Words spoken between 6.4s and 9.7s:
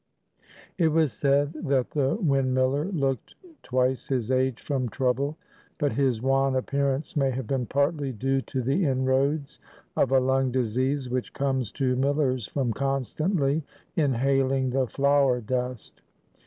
appearance may have been partly due to the inroads